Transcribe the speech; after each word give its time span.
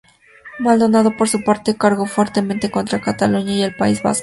Maldonado, 0.57 1.15
por 1.15 1.29
su 1.29 1.43
parte, 1.43 1.77
cargó 1.77 2.07
fuertemente 2.07 2.71
contra 2.71 2.99
Cataluña 3.01 3.51
y 3.53 3.61
el 3.61 3.75
País 3.75 4.01
Vasco. 4.01 4.19